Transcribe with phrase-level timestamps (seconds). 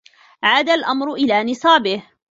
[0.43, 2.03] عاد الأمر إلى نصابه